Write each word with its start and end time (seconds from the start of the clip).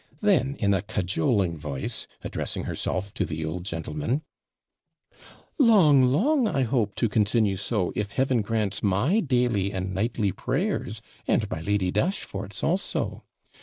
Then, 0.19 0.55
in 0.57 0.73
a 0.73 0.81
cajoling 0.81 1.59
voice, 1.59 2.07
addressing 2.23 2.63
herself 2.63 3.13
to 3.13 3.23
the 3.23 3.45
old 3.45 3.65
gentleman 3.65 4.23
'Long, 5.59 6.03
long, 6.05 6.47
I 6.47 6.63
hope, 6.63 6.95
to 6.95 7.07
continue 7.07 7.55
so, 7.55 7.93
if 7.95 8.13
Heaven 8.13 8.41
grants 8.41 8.81
my 8.81 9.19
daily 9.19 9.71
and 9.71 9.93
nightly 9.93 10.31
prayers, 10.31 11.03
and 11.27 11.47
my 11.51 11.61
Lady 11.61 11.91
Dashfort's 11.91 12.63
also. 12.63 13.25